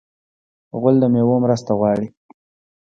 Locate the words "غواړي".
1.79-2.07